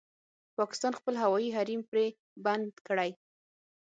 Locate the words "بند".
2.45-2.71